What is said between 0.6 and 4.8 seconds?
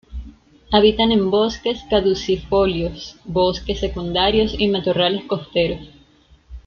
Habitan en bosques caducifolios, bosques secundarios y